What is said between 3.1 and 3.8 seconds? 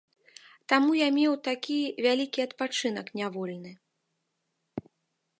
нявольны.